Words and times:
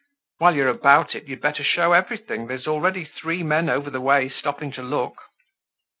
Whilst 0.39 0.55
you're 0.55 0.67
about 0.67 1.13
it, 1.13 1.27
you'd 1.27 1.41
better 1.41 1.63
show 1.63 1.93
everything. 1.93 2.47
There's 2.47 2.65
already 2.65 3.05
three 3.05 3.43
men 3.43 3.69
over 3.69 3.91
the 3.91 4.01
way 4.01 4.29
stopping 4.29 4.71
to 4.71 4.81
look." 4.81 5.13